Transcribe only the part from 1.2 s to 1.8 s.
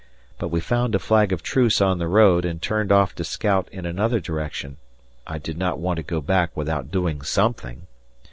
of truce